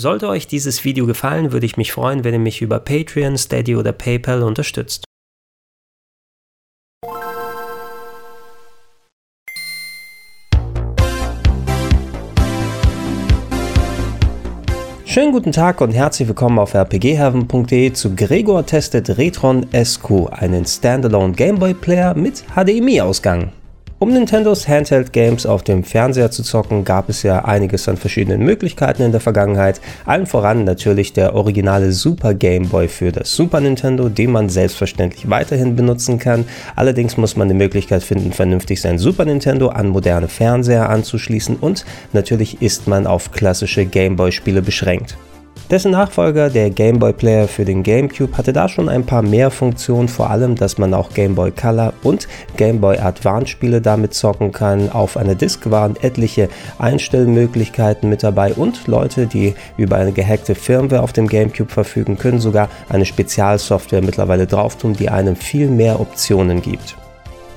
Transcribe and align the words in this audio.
Sollte 0.00 0.28
euch 0.28 0.46
dieses 0.46 0.84
Video 0.84 1.06
gefallen, 1.06 1.50
würde 1.50 1.66
ich 1.66 1.76
mich 1.76 1.90
freuen, 1.90 2.22
wenn 2.22 2.32
ihr 2.32 2.38
mich 2.38 2.62
über 2.62 2.78
Patreon, 2.78 3.36
Steady 3.36 3.74
oder 3.74 3.90
PayPal 3.90 4.44
unterstützt. 4.44 5.02
Schönen 15.04 15.32
guten 15.32 15.50
Tag 15.50 15.80
und 15.80 15.90
herzlich 15.90 16.28
willkommen 16.28 16.60
auf 16.60 16.76
rpgheaven.de 16.76 17.92
zu 17.92 18.14
Gregor 18.14 18.64
testet 18.64 19.18
Retron 19.18 19.66
SQ, 19.72 20.28
einen 20.30 20.64
Standalone 20.64 21.32
Gameboy 21.32 21.74
Player 21.74 22.14
mit 22.14 22.44
HDMI-Ausgang. 22.54 23.50
Um 24.00 24.12
Nintendos 24.12 24.68
Handheld 24.68 25.12
Games 25.12 25.44
auf 25.44 25.64
dem 25.64 25.82
Fernseher 25.82 26.30
zu 26.30 26.44
zocken, 26.44 26.84
gab 26.84 27.08
es 27.08 27.24
ja 27.24 27.44
einiges 27.44 27.88
an 27.88 27.96
verschiedenen 27.96 28.44
Möglichkeiten 28.44 29.02
in 29.02 29.10
der 29.10 29.20
Vergangenheit. 29.20 29.80
Allen 30.04 30.26
voran 30.26 30.62
natürlich 30.62 31.14
der 31.14 31.34
originale 31.34 31.90
Super 31.90 32.32
Game 32.32 32.68
Boy 32.68 32.86
für 32.86 33.10
das 33.10 33.34
Super 33.34 33.60
Nintendo, 33.60 34.08
den 34.08 34.30
man 34.30 34.50
selbstverständlich 34.50 35.28
weiterhin 35.28 35.74
benutzen 35.74 36.20
kann. 36.20 36.44
Allerdings 36.76 37.16
muss 37.16 37.34
man 37.34 37.48
die 37.48 37.56
Möglichkeit 37.56 38.04
finden, 38.04 38.32
vernünftig 38.32 38.80
sein 38.80 39.00
Super 39.00 39.24
Nintendo 39.24 39.70
an 39.70 39.88
moderne 39.88 40.28
Fernseher 40.28 40.90
anzuschließen 40.90 41.56
und 41.56 41.84
natürlich 42.12 42.62
ist 42.62 42.86
man 42.86 43.04
auf 43.04 43.32
klassische 43.32 43.84
Game 43.84 44.14
Boy 44.14 44.30
Spiele 44.30 44.62
beschränkt. 44.62 45.16
Dessen 45.70 45.90
Nachfolger, 45.90 46.48
der 46.48 46.70
Game 46.70 46.98
Boy 46.98 47.12
Player 47.12 47.46
für 47.46 47.66
den 47.66 47.82
GameCube, 47.82 48.38
hatte 48.38 48.54
da 48.54 48.70
schon 48.70 48.88
ein 48.88 49.04
paar 49.04 49.20
mehr 49.20 49.50
Funktionen, 49.50 50.08
vor 50.08 50.30
allem, 50.30 50.54
dass 50.54 50.78
man 50.78 50.94
auch 50.94 51.12
Game 51.12 51.34
Boy 51.34 51.50
Color 51.50 51.92
und 52.02 52.26
Game 52.56 52.80
Boy 52.80 52.96
Advance 52.96 53.48
Spiele 53.48 53.82
damit 53.82 54.14
zocken 54.14 54.50
kann. 54.50 54.90
Auf 54.90 55.18
einer 55.18 55.34
Disk 55.34 55.70
waren 55.70 55.96
etliche 56.00 56.48
Einstellmöglichkeiten 56.78 58.08
mit 58.08 58.22
dabei 58.22 58.54
und 58.54 58.86
Leute, 58.86 59.26
die 59.26 59.54
über 59.76 59.96
eine 59.96 60.12
gehackte 60.12 60.54
Firmware 60.54 61.02
auf 61.02 61.12
dem 61.12 61.26
GameCube 61.26 61.70
verfügen, 61.70 62.16
können 62.16 62.40
sogar 62.40 62.70
eine 62.88 63.04
Spezialsoftware 63.04 64.00
mittlerweile 64.00 64.46
drauf 64.46 64.76
tun, 64.76 64.94
die 64.94 65.10
einem 65.10 65.36
viel 65.36 65.68
mehr 65.68 66.00
Optionen 66.00 66.62
gibt. 66.62 66.96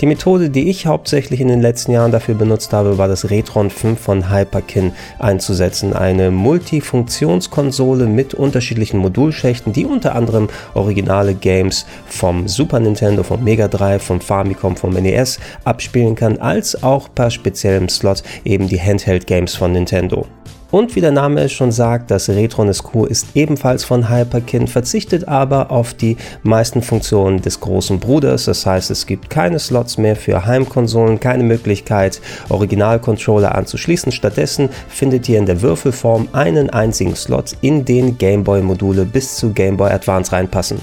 Die 0.02 0.08
Methode, 0.08 0.50
die 0.50 0.68
ich 0.68 0.88
hauptsächlich 0.88 1.42
in 1.42 1.48
den 1.48 1.62
letzten 1.62 1.92
Jahren 1.92 2.12
dafür 2.12 2.34
benutzt 2.34 2.74
habe, 2.74 2.98
war 2.98 3.08
das 3.08 3.30
Retron 3.30 3.70
5 3.70 4.00
von 4.00 4.32
Hyperkin 4.32 4.94
einzusetzen. 5.20 5.94
Eine 5.94 6.32
Multifunktionskonsole 6.32 8.08
mit 8.08 8.34
unterschiedlichen 8.34 8.98
Modulschächten, 8.98 9.74
die 9.74 9.86
unter 9.86 10.16
anderem 10.16 10.50
originale 10.74 11.36
Games 11.36 11.86
vom 12.08 12.48
Super 12.48 12.80
Nintendo, 12.80 13.22
vom 13.22 13.44
Mega 13.44 13.68
Drive, 13.68 14.02
vom 14.02 14.20
Famicom, 14.20 14.76
vom 14.76 14.92
NES 14.94 15.40
abspielen 15.66 16.16
kann, 16.16 16.40
als 16.40 16.82
auch 16.82 17.08
per 17.14 17.30
speziellem 17.30 17.88
Slot 17.88 18.24
eben 18.44 18.68
die 18.68 18.82
Handheld 18.82 19.28
Games 19.28 19.54
von 19.54 19.72
Nintendo. 19.72 20.26
Und 20.72 20.96
wie 20.96 21.02
der 21.02 21.12
Name 21.12 21.42
es 21.42 21.52
schon 21.52 21.72
sagt, 21.72 22.12
das 22.12 22.30
Retron 22.30 22.74
SQ 22.74 23.06
ist 23.08 23.28
ebenfalls 23.36 23.84
von 23.84 24.10
Hyperkin, 24.10 24.68
verzichtet 24.68 25.28
aber 25.28 25.70
auf 25.70 25.94
die 25.94 26.16
meisten 26.44 26.82
Funktionen 26.82 27.42
des 27.42 27.60
großen 27.60 28.00
Bruders. 28.00 28.46
Das 28.46 28.66
heißt, 28.66 28.90
es 28.90 29.06
gibt 29.06 29.30
keine 29.30 29.60
Slots 29.60 29.98
mehr 29.98 30.16
für 30.16 30.46
Heimkonsolen, 30.46 31.20
keine 31.20 31.44
Möglichkeit, 31.44 32.22
Originalcontroller 32.50 33.54
anzuschließen. 33.54 34.14
Stattdessen 34.14 34.70
findet 34.88 35.28
ihr 35.28 35.40
in 35.40 35.46
der 35.46 35.62
Würfelform 35.62 36.30
einen 36.32 36.70
einzigen 36.70 37.16
Slot, 37.16 37.52
in 37.60 37.84
den 37.84 38.18
Gameboy-Module 38.18 39.06
bis 39.06 39.36
zu 39.36 39.52
Game 39.52 39.76
Boy 39.76 39.92
Advance 39.92 40.32
reinpassen. 40.32 40.80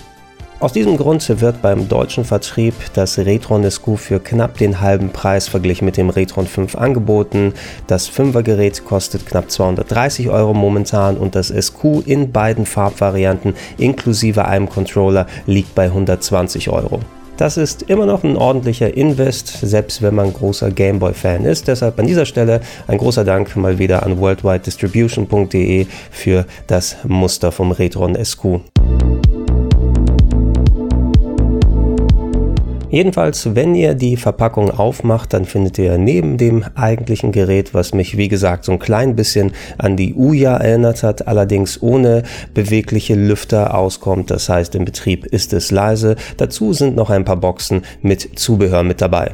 Aus 0.61 0.73
diesem 0.73 0.97
Grund 0.97 1.41
wird 1.41 1.63
beim 1.63 1.89
deutschen 1.89 2.25
Vertrieb 2.25 2.75
das 2.95 3.17
Retron 3.17 3.71
SQ 3.71 3.97
für 3.97 4.19
knapp 4.19 4.59
den 4.59 4.81
halben 4.81 5.11
Preis 5.11 5.47
verglichen 5.47 5.85
mit 5.85 5.97
dem 5.97 6.11
Retron 6.11 6.49
5 6.49 6.75
angeboten. 6.75 7.53
Das 7.87 8.11
5er 8.11 8.43
Gerät 8.43 8.85
kostet 8.85 9.25
knapp 9.25 9.53
230 9.53 10.31
Euro 10.31 10.55
momentan 10.55 11.17
und 11.17 11.37
das 11.37 11.49
SQ 11.49 12.05
in 12.07 12.33
beiden 12.33 12.67
Farbvarianten 12.67 13.55
inklusive 13.77 14.47
einem 14.47 14.69
Controller 14.69 15.29
liegt 15.47 15.77
bei 15.77 15.85
120 15.85 16.71
Euro. 16.71 16.99
Das 17.37 17.57
ist 17.57 17.83
immer 17.83 18.07
noch 18.07 18.25
ein 18.25 18.37
ordentlicher 18.37 18.97
Invest, 18.97 19.61
selbst 19.61 20.03
wenn 20.03 20.17
man 20.17 20.33
großer 20.33 20.73
Gameboy-Fan 20.73 21.45
ist. 21.45 21.69
Deshalb 21.69 22.01
an 22.01 22.09
dieser 22.09 22.27
Stelle 22.27 22.63
ein 22.89 22.99
großer 22.99 23.25
Dank 23.25 23.55
mal 23.55 23.79
wieder 23.79 24.03
an 24.03 24.19
worldwidedistribution.de 24.19 25.87
für 26.11 26.47
das 26.67 26.97
Muster 27.05 27.53
vom 27.53 27.71
Retron 27.71 28.17
SQ. 28.17 28.59
Jedenfalls, 32.91 33.55
wenn 33.55 33.75
ihr 33.75 33.95
die 33.95 34.17
Verpackung 34.17 34.71
aufmacht, 34.71 35.35
dann 35.35 35.45
findet 35.45 35.79
ihr 35.79 35.99
neben 35.99 36.39
dem 36.39 36.65
eigentlichen 36.75 37.33
Gerät, 37.33 37.75
was 37.75 37.93
mich 37.93 38.17
wie 38.17 38.29
gesagt 38.29 38.65
so 38.65 38.73
ein 38.73 38.79
klein 38.79 39.15
bisschen 39.15 39.53
an 39.77 39.97
die 39.97 40.15
Uja 40.15 40.57
erinnert 40.57 41.03
hat, 41.03 41.29
allerdings 41.29 41.83
ohne 41.83 42.23
bewegliche 42.55 43.15
Lüfter 43.15 43.75
auskommt. 43.75 44.31
Das 44.31 44.49
heißt, 44.49 44.75
im 44.75 44.87
Betrieb 44.87 45.27
ist 45.27 45.53
es 45.53 45.71
leise. 45.71 46.17
Dazu 46.39 46.73
sind 46.73 46.97
noch 46.97 47.11
ein 47.11 47.25
paar 47.25 47.37
Boxen 47.37 47.83
mit 48.01 48.39
Zubehör 48.39 48.83
mit 48.83 49.03
dabei. 49.03 49.33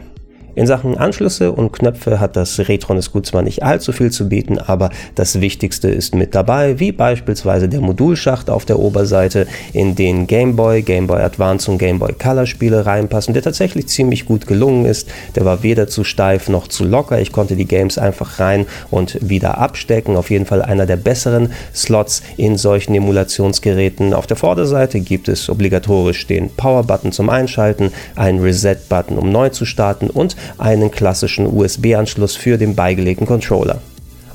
In 0.56 0.66
Sachen 0.68 0.96
Anschlüsse 0.96 1.50
und 1.50 1.72
Knöpfe 1.72 2.20
hat 2.20 2.36
das 2.36 2.58
Retron 2.60 3.02
SQ 3.02 3.24
zwar 3.24 3.42
nicht 3.42 3.64
allzu 3.64 3.90
viel 3.90 4.12
zu 4.12 4.28
bieten, 4.28 4.58
aber 4.58 4.90
das 5.16 5.40
Wichtigste 5.40 5.88
ist 5.88 6.14
mit 6.14 6.34
dabei, 6.34 6.78
wie 6.78 6.92
beispielsweise 6.92 7.68
der 7.68 7.80
Modulschacht 7.80 8.48
auf 8.48 8.64
der 8.64 8.78
Oberseite, 8.78 9.48
in 9.72 9.96
den 9.96 10.28
Game 10.28 10.54
Boy, 10.54 10.82
Game 10.82 11.08
Boy 11.08 11.22
Advance 11.22 11.68
und 11.70 11.78
Game 11.78 11.98
Boy 11.98 12.12
Color 12.12 12.46
Spiele 12.46 12.86
reinpassen, 12.86 13.34
der 13.34 13.42
tatsächlich 13.42 13.88
ziemlich 13.88 14.26
gut 14.26 14.46
gelungen 14.46 14.84
ist. 14.84 15.08
Der 15.34 15.44
war 15.44 15.64
weder 15.64 15.88
zu 15.88 16.04
steif 16.04 16.48
noch 16.48 16.68
zu 16.68 16.84
locker. 16.84 17.20
Ich 17.20 17.32
konnte 17.32 17.56
die 17.56 17.66
Games 17.66 17.98
einfach 17.98 18.38
rein 18.38 18.66
und 18.92 19.18
wieder 19.28 19.58
abstecken. 19.58 20.16
Auf 20.16 20.30
jeden 20.30 20.46
Fall 20.46 20.62
einer 20.62 20.86
der 20.86 20.96
besseren 20.96 21.52
Slots 21.74 22.22
in 22.36 22.56
solchen 22.56 22.94
Emulationsgeräten. 22.94 24.14
Auf 24.14 24.28
der 24.28 24.36
Vorderseite 24.36 25.00
gibt 25.00 25.28
es 25.28 25.48
obligatorisch 25.48 26.26
den 26.28 26.50
Power 26.50 26.84
Button 26.84 27.10
zum 27.10 27.28
Einschalten, 27.28 27.92
einen 28.14 28.40
Reset 28.40 28.76
Button 28.88 29.18
um 29.18 29.32
neu 29.32 29.48
zu 29.48 29.64
starten 29.64 30.10
und 30.10 30.36
einen 30.58 30.90
klassischen 30.90 31.46
USB-Anschluss 31.46 32.36
für 32.36 32.58
den 32.58 32.74
beigelegten 32.74 33.26
Controller. 33.26 33.80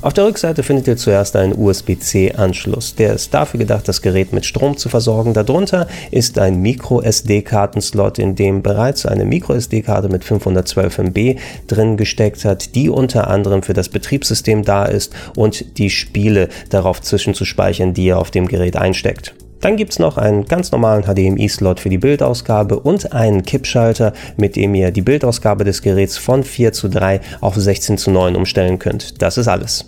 Auf 0.02 0.14
der 0.14 0.24
Rückseite 0.24 0.62
findet 0.62 0.88
ihr 0.88 0.96
zuerst 0.96 1.36
einen 1.36 1.54
USB-C-Anschluss. 1.54 2.94
Der 2.94 3.12
ist 3.12 3.34
dafür 3.34 3.58
gedacht, 3.58 3.86
das 3.86 4.00
Gerät 4.00 4.32
mit 4.32 4.46
Strom 4.46 4.78
zu 4.78 4.88
versorgen. 4.88 5.34
Darunter 5.34 5.88
ist 6.10 6.38
ein 6.38 6.62
Micro-SD-Kartenslot, 6.62 8.18
in 8.18 8.34
dem 8.34 8.62
bereits 8.62 9.04
eine 9.04 9.26
Micro-SD-Karte 9.26 10.08
mit 10.08 10.24
512 10.24 10.98
MB 11.00 11.38
drin 11.66 11.98
gesteckt 11.98 12.46
hat, 12.46 12.74
die 12.74 12.88
unter 12.88 13.28
anderem 13.28 13.62
für 13.62 13.74
das 13.74 13.90
Betriebssystem 13.90 14.64
da 14.64 14.86
ist 14.86 15.12
und 15.36 15.76
die 15.76 15.90
Spiele 15.90 16.48
darauf 16.70 17.02
zwischenzuspeichern, 17.02 17.92
die 17.92 18.06
ihr 18.06 18.18
auf 18.18 18.30
dem 18.30 18.48
Gerät 18.48 18.76
einsteckt. 18.76 19.34
Dann 19.60 19.76
gibt 19.76 19.92
es 19.92 19.98
noch 19.98 20.16
einen 20.16 20.46
ganz 20.46 20.72
normalen 20.72 21.04
HDMI-Slot 21.04 21.80
für 21.80 21.90
die 21.90 21.98
Bildausgabe 21.98 22.80
und 22.80 23.12
einen 23.12 23.42
Kippschalter, 23.42 24.12
mit 24.36 24.56
dem 24.56 24.74
ihr 24.74 24.90
die 24.90 25.02
Bildausgabe 25.02 25.64
des 25.64 25.82
Geräts 25.82 26.16
von 26.16 26.44
4 26.44 26.72
zu 26.72 26.88
3 26.88 27.20
auf 27.40 27.54
16 27.54 27.98
zu 27.98 28.10
9 28.10 28.36
umstellen 28.36 28.78
könnt. 28.78 29.20
Das 29.20 29.36
ist 29.36 29.48
alles. 29.48 29.84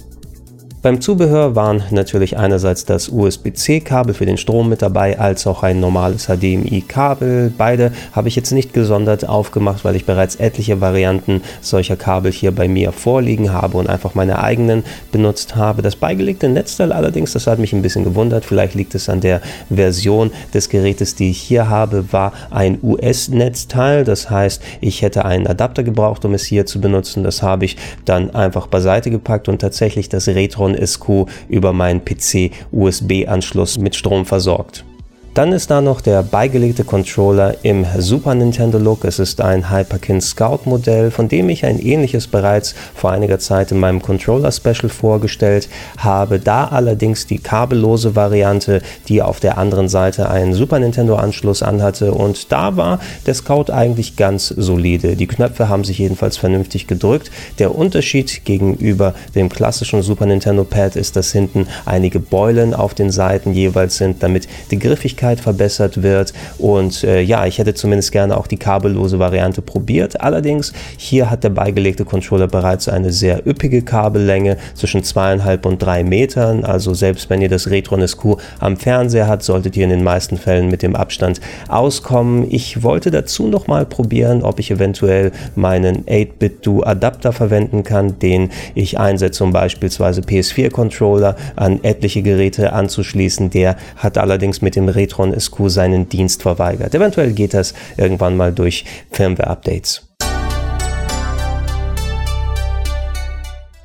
Beim 0.83 1.01
Zubehör 1.01 1.55
waren 1.55 1.85
natürlich 1.93 2.37
einerseits 2.37 2.85
das 2.85 3.09
USB-C-Kabel 3.09 4.15
für 4.15 4.27
den 4.27 4.37
Strom 4.37 4.69
mit 4.69 4.83
dabei, 4.83 5.17
als 5.17 5.47
auch 5.47 5.63
ein 5.63 5.79
normales 5.79 6.27
HDMI-Kabel. 6.27 7.53
Beide 7.57 7.93
habe 8.11 8.27
ich 8.27 8.35
jetzt 8.35 8.51
nicht 8.51 8.73
gesondert 8.73 9.29
aufgemacht, 9.29 9.85
weil 9.85 9.95
ich 9.95 10.07
bereits 10.07 10.35
etliche 10.35 10.81
Varianten 10.81 11.41
solcher 11.61 11.95
Kabel 11.95 12.33
hier 12.33 12.51
bei 12.51 12.67
mir 12.67 12.91
vorliegen 12.91 13.53
habe 13.53 13.79
und 13.79 13.89
einfach 13.89 14.17
meine 14.17 14.43
eigenen 14.43 14.83
benutzt 15.13 15.55
habe. 15.55 15.83
Das 15.83 15.95
beigelegte 15.95 16.49
Netzteil 16.49 16.91
allerdings, 16.91 17.33
das 17.33 17.47
hat 17.47 17.61
mich 17.61 17.73
ein 17.73 17.83
bisschen 17.83 18.03
gewundert. 18.03 18.45
Vielleicht 18.45 18.75
liegt 18.75 18.97
es 18.97 19.09
an 19.09 19.21
der 19.21 19.41
Version 19.73 20.33
des 20.53 20.69
Gerätes, 20.69 21.15
die 21.15 21.31
ich 21.31 21.41
hier 21.41 21.69
habe, 21.69 22.13
war 22.13 22.33
ein 22.51 22.81
US-Netzteil. 22.83 24.03
Das 24.03 24.31
heißt, 24.31 24.61
ich 24.81 25.03
hätte 25.03 25.25
einen 25.27 25.47
Adapter 25.47 25.85
gebraucht, 25.85 26.25
um 26.25 26.35
es 26.35 26.45
hier 26.45 26.67
zu 26.67 26.81
benutzen. 26.81 27.23
Das 27.23 27.41
habe 27.41 27.67
ich 27.67 27.77
dann 28.05 28.35
einfach 28.35 28.67
beiseite 28.67 29.13
gepackt 29.13 29.49
und 29.49 29.61
tatsächlich 29.61 30.09
das 30.09 30.27
Retron 30.27 30.72
von 30.73 30.87
SQ 30.87 31.31
über 31.49 31.73
meinen 31.73 32.05
PC 32.05 32.51
USB-Anschluss 32.71 33.79
mit 33.79 33.95
Strom 33.95 34.25
versorgt. 34.27 34.85
Dann 35.35 35.53
ist 35.53 35.71
da 35.71 35.81
noch 35.81 36.03
der 36.03 36.23
beigelegte 36.23 36.85
Controller 36.85 37.57
im 37.63 37.87
Super 37.97 38.35
Nintendo 38.35 38.77
Look. 38.77 39.07
Es 39.07 39.19
ist 39.19 39.41
ein 39.41 39.71
Hyperkin 39.71 40.21
Scout 40.21 40.67
Modell, 40.67 41.11
von 41.11 41.29
dem 41.29 41.49
ich 41.49 41.65
ein 41.65 41.79
ähnliches 41.79 42.27
bereits 42.27 42.75
vor 42.95 43.13
einiger 43.13 43.39
Zeit 43.39 43.73
in 43.73 43.81
meinem 43.81 44.03
Controller 44.03 44.53
Special 44.53 44.91
vorgestellt 44.91 45.71
habe. 45.97 46.39
Da 46.39 46.67
allerdings 46.67 47.27
die 47.27 47.39
kabellose 47.39 48.15
Variante, 48.15 48.83
die 49.09 49.23
auf 49.23 49.41
der 49.41 49.57
anderen 49.57 49.89
Seite 49.89 50.29
einen 50.29 50.53
Super 50.53 50.79
Nintendo 50.81 51.17
Anschluss 51.17 51.63
anhatte. 51.63 52.13
Und 52.13 52.53
da 52.53 52.77
war 52.77 53.01
der 53.25 53.33
Scout 53.33 53.73
eigentlich 53.73 54.17
ganz 54.17 54.49
solide. 54.49 55.17
Die 55.17 55.27
Knöpfe 55.27 55.71
haben 55.71 55.85
sich 55.85 55.97
jedenfalls 55.97 56.37
vernünftig 56.37 56.89
gedrückt. 56.89 57.31
Der 57.59 57.75
Unterschied 57.75 58.45
gegenüber 58.45 59.15
dem 59.35 59.49
klassischen 59.49 60.03
Super 60.03 60.27
Nintendo 60.27 60.65
Pad 60.65 60.95
ist, 60.95 61.17
dass 61.17 61.33
hinten 61.33 61.69
einige 61.87 62.21
Beulen 62.21 62.75
auf 62.75 62.93
den 62.93 63.11
Seiten 63.11 63.55
jeweils 63.55 63.97
sind, 63.97 64.23
damit 64.23 64.47
die 64.71 64.79
Griffigkeit 64.79 65.22
Geschwindigkeit 65.23 65.41
verbessert 65.41 66.03
wird 66.03 66.33
und 66.59 67.05
äh, 67.05 67.21
ja, 67.21 67.47
ich 67.47 67.59
hätte 67.59 67.75
zumindest 67.75 68.11
gerne 68.13 68.37
auch 68.37 68.47
die 68.47 68.57
kabellose 68.57 69.19
Variante 69.19 69.63
probiert. 69.63 70.21
Allerdings, 70.21 70.73
hier 70.97 71.31
hat 71.31 71.45
der 71.45 71.51
beigelegte 71.51 72.05
Controller 72.05 72.49
bereits 72.49 72.89
eine 72.89 73.13
sehr 73.13 73.47
üppige 73.47 73.83
Kabellänge 73.83 74.57
zwischen 74.75 75.05
zweieinhalb 75.05 75.65
und 75.65 75.81
drei 75.81 76.03
Metern, 76.03 76.65
also 76.65 76.95
selbst 76.95 77.31
wenn 77.31 77.41
ihr 77.41 77.49
das 77.49 77.71
Retron 77.71 78.07
SQ 78.07 78.37
am 78.59 78.77
Fernseher 78.77 79.29
habt, 79.29 79.45
solltet 79.45 79.77
ihr 79.77 79.85
in 79.85 79.91
den 79.91 80.03
meisten 80.03 80.37
Fällen 80.37 80.69
mit 80.69 80.83
dem 80.83 80.97
Abstand 80.97 81.41
auskommen. 81.69 82.47
Ich 82.51 82.83
wollte 82.83 83.11
dazu 83.11 83.47
noch 83.47 83.69
mal 83.69 83.87
probieren, 83.87 84.43
ob 84.43 84.59
ich 84.59 84.71
eventuell 84.71 85.31
meinen 85.55 86.05
8-Bit-Do 86.07 86.83
Adapter 86.83 87.33
verwenden 87.33 87.85
kann, 87.85 88.19
den 88.19 88.51
ich 88.75 88.99
einsetze, 88.99 89.45
um 89.45 89.53
beispielsweise 89.53 90.23
PS4-Controller 90.23 91.37
an 91.55 91.81
etliche 91.85 92.23
Geräte 92.23 92.73
anzuschließen. 92.73 93.51
Der 93.51 93.77
hat 93.97 94.19
allerdings 94.19 94.63
mit 94.63 94.75
dem 94.77 94.89
Retron 95.13 95.39
SQ 95.39 95.69
seinen 95.69 96.09
Dienst 96.09 96.43
verweigert. 96.43 96.95
Eventuell 96.95 97.33
geht 97.33 97.55
das 97.55 97.75
irgendwann 97.97 98.37
mal 98.37 98.53
durch 98.53 98.85
Firmware-Updates. 99.11 100.12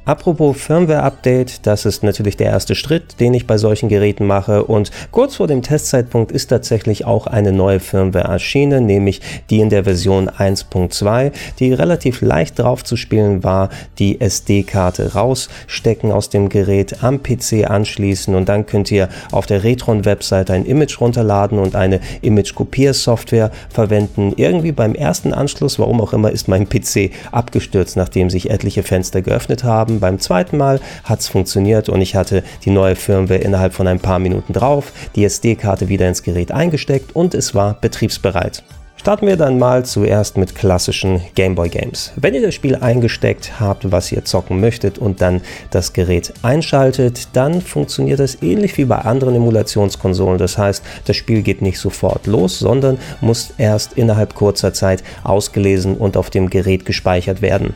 Apropos 0.07 0.55
Firmware-Update, 0.55 1.67
das 1.67 1.83
ist 1.83 2.01
natürlich 2.01 2.37
der 2.37 2.47
erste 2.47 2.75
Schritt, 2.75 3.19
den 3.19 3.33
ich 3.33 3.45
bei 3.45 3.57
solchen 3.57 3.89
Geräten 3.89 4.25
mache. 4.25 4.63
Und 4.63 4.89
kurz 5.11 5.35
vor 5.35 5.47
dem 5.47 5.61
Testzeitpunkt 5.61 6.31
ist 6.31 6.47
tatsächlich 6.47 7.03
auch 7.03 7.27
eine 7.27 7.51
neue 7.51 7.81
Firmware 7.81 8.23
erschienen, 8.23 8.85
nämlich 8.85 9.19
die 9.49 9.59
in 9.59 9.69
der 9.69 9.83
Version 9.83 10.29
1.2, 10.29 11.33
die 11.59 11.73
relativ 11.73 12.21
leicht 12.21 12.57
drauf 12.57 12.85
zu 12.85 12.95
spielen 12.95 13.43
war, 13.43 13.67
die 13.99 14.21
SD-Karte 14.21 15.13
rausstecken 15.13 16.13
aus 16.13 16.29
dem 16.29 16.47
Gerät, 16.47 17.03
am 17.03 17.21
PC 17.21 17.69
anschließen 17.69 18.33
und 18.33 18.47
dann 18.47 18.65
könnt 18.65 18.89
ihr 18.89 19.09
auf 19.33 19.45
der 19.45 19.65
Retron-Website 19.65 20.51
ein 20.51 20.63
Image 20.63 21.01
runterladen 21.01 21.59
und 21.59 21.75
eine 21.75 21.99
Image-Kopiersoftware 22.21 23.51
verwenden. 23.67 24.31
Irgendwie 24.37 24.71
beim 24.71 24.95
ersten 24.95 25.33
Anschluss, 25.33 25.79
warum 25.79 25.99
auch 25.99 26.13
immer, 26.13 26.31
ist 26.31 26.47
mein 26.47 26.69
PC 26.69 27.11
abgestürzt, 27.33 27.97
nachdem 27.97 28.29
sich 28.29 28.49
etliche 28.49 28.83
Fenster 28.83 29.21
geöffnet 29.21 29.65
haben 29.65 29.96
beim 29.99 30.19
zweiten 30.19 30.57
Mal 30.57 30.79
hat 31.03 31.19
es 31.19 31.27
funktioniert 31.27 31.89
und 31.89 32.01
ich 32.01 32.15
hatte 32.15 32.43
die 32.65 32.71
neue 32.71 32.95
Firmware 32.95 33.39
innerhalb 33.39 33.73
von 33.73 33.87
ein 33.87 33.99
paar 33.99 34.19
Minuten 34.19 34.53
drauf, 34.53 34.91
die 35.15 35.25
SD-Karte 35.25 35.89
wieder 35.89 36.07
ins 36.07 36.23
Gerät 36.23 36.51
eingesteckt 36.51 37.15
und 37.15 37.33
es 37.33 37.55
war 37.55 37.75
betriebsbereit. 37.79 38.63
Starten 38.99 39.27
wir 39.27 39.37
dann 39.37 39.57
mal 39.57 39.85
zuerst 39.85 40.37
mit 40.37 40.53
klassischen 40.53 41.21
Gameboy 41.35 41.69
Games. 41.69 42.11
Wenn 42.17 42.33
ihr 42.33 42.41
das 42.41 42.55
Spiel 42.55 42.75
eingesteckt 42.75 43.57
habt, 43.57 43.89
was 43.89 44.11
ihr 44.11 44.25
zocken 44.25 44.59
möchtet 44.59 44.97
und 44.97 45.21
dann 45.21 45.41
das 45.71 45.93
Gerät 45.93 46.33
einschaltet, 46.41 47.29
dann 47.31 47.61
funktioniert 47.61 48.19
das 48.19 48.41
ähnlich 48.41 48.77
wie 48.77 48.83
bei 48.83 48.97
anderen 48.97 49.35
Emulationskonsolen. 49.35 50.39
Das 50.39 50.57
heißt, 50.57 50.83
das 51.05 51.15
Spiel 51.15 51.41
geht 51.41 51.61
nicht 51.61 51.79
sofort 51.79 52.27
los, 52.27 52.59
sondern 52.59 52.97
muss 53.21 53.53
erst 53.57 53.93
innerhalb 53.93 54.35
kurzer 54.35 54.73
Zeit 54.73 55.03
ausgelesen 55.23 55.95
und 55.95 56.17
auf 56.17 56.29
dem 56.29 56.49
Gerät 56.49 56.85
gespeichert 56.85 57.41
werden. 57.41 57.75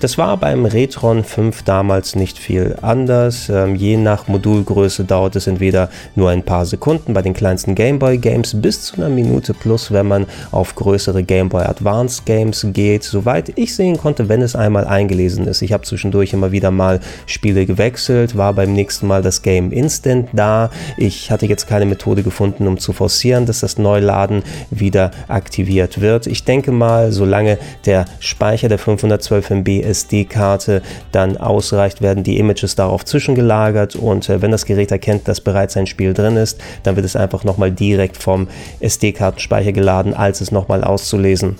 Das 0.00 0.16
war 0.16 0.36
beim 0.36 0.64
Retron 0.64 1.24
5 1.24 1.64
damals 1.64 2.14
nicht 2.14 2.38
viel 2.38 2.76
anders. 2.82 3.48
Ähm, 3.48 3.74
je 3.74 3.96
nach 3.96 4.28
Modulgröße 4.28 5.02
dauert 5.02 5.34
es 5.34 5.48
entweder 5.48 5.90
nur 6.14 6.30
ein 6.30 6.44
paar 6.44 6.66
Sekunden 6.66 7.14
bei 7.14 7.22
den 7.22 7.34
kleinsten 7.34 7.74
Gameboy 7.74 8.18
Games 8.18 8.60
bis 8.60 8.82
zu 8.82 8.94
einer 8.94 9.08
Minute 9.08 9.54
plus, 9.54 9.90
wenn 9.90 10.06
man 10.06 10.26
auf 10.52 10.76
größere 10.76 11.24
Gameboy 11.24 11.64
Advance 11.64 12.22
Games 12.24 12.64
geht. 12.72 13.02
Soweit 13.02 13.52
ich 13.56 13.74
sehen 13.74 13.98
konnte, 13.98 14.28
wenn 14.28 14.40
es 14.40 14.54
einmal 14.54 14.86
eingelesen 14.86 15.48
ist. 15.48 15.62
Ich 15.62 15.72
habe 15.72 15.82
zwischendurch 15.82 16.32
immer 16.32 16.52
wieder 16.52 16.70
mal 16.70 17.00
Spiele 17.26 17.66
gewechselt, 17.66 18.36
war 18.36 18.52
beim 18.52 18.74
nächsten 18.74 19.08
Mal 19.08 19.22
das 19.22 19.42
Game 19.42 19.72
instant 19.72 20.28
da. 20.32 20.70
Ich 20.96 21.32
hatte 21.32 21.46
jetzt 21.46 21.66
keine 21.66 21.86
Methode 21.86 22.22
gefunden, 22.22 22.68
um 22.68 22.78
zu 22.78 22.92
forcieren, 22.92 23.46
dass 23.46 23.60
das 23.60 23.78
Neuladen 23.78 24.44
wieder 24.70 25.10
aktiviert 25.26 26.00
wird. 26.00 26.28
Ich 26.28 26.44
denke 26.44 26.70
mal, 26.70 27.10
solange 27.10 27.58
der 27.84 28.04
Speicher 28.20 28.68
der 28.68 28.78
512 28.78 29.50
MB 29.50 29.87
SD-Karte 29.88 30.82
dann 31.12 31.36
ausreicht, 31.36 32.02
werden 32.02 32.22
die 32.22 32.38
Images 32.38 32.76
darauf 32.76 33.04
zwischengelagert 33.04 33.96
und 33.96 34.28
äh, 34.28 34.42
wenn 34.42 34.50
das 34.50 34.64
Gerät 34.64 34.90
erkennt, 34.90 35.26
dass 35.26 35.40
bereits 35.40 35.76
ein 35.76 35.86
Spiel 35.86 36.14
drin 36.14 36.36
ist, 36.36 36.60
dann 36.82 36.96
wird 36.96 37.06
es 37.06 37.16
einfach 37.16 37.44
nochmal 37.44 37.72
direkt 37.72 38.16
vom 38.16 38.48
SD-Kartenspeicher 38.80 39.72
geladen, 39.72 40.14
als 40.14 40.40
es 40.40 40.52
nochmal 40.52 40.84
auszulesen. 40.84 41.56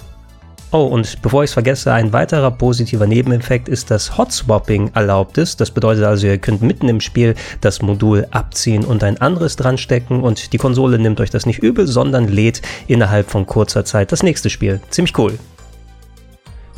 Oh, 0.71 0.83
und 0.83 1.23
bevor 1.23 1.45
ich 1.45 1.51
es 1.51 1.55
vergesse, 1.55 1.95
ein 1.95 2.13
weiterer 2.13 2.51
positiver 2.51 3.07
Nebeneffekt 3.07 3.69
ist, 3.69 3.91
dass 3.91 4.19
Hot-Swapping 4.19 4.91
erlaubt 4.95 5.39
ist. 5.39 5.63
Das 5.63 5.71
bedeutet 5.71 6.05
also, 6.05 6.27
ihr 6.27 6.37
könnt 6.37 6.61
mitten 6.61 6.91
im 6.91 7.01
Spiel 7.01 7.35
das 7.63 7.81
Modul 7.81 8.27
abziehen 8.33 8.85
und 8.85 9.03
ein 9.03 9.19
anderes 9.19 9.57
dran 9.57 9.79
stecken 9.79 10.21
und 10.21 10.53
die 10.53 10.59
Konsole 10.59 10.99
nimmt 10.99 11.23
euch 11.23 11.31
das 11.31 11.47
nicht 11.47 11.61
übel, 11.61 11.87
sondern 11.87 12.29
lädt 12.29 12.61
innerhalb 12.87 13.31
von 13.31 13.47
kurzer 13.47 13.87
Zeit 13.87 14.13
das 14.13 14.23
nächste 14.23 14.51
Spiel. 14.51 14.81
Ziemlich 14.91 15.17
cool. 15.17 15.39